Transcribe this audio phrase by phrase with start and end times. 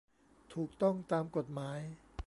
[0.53, 1.79] ถูกต้องตามกฎหมาย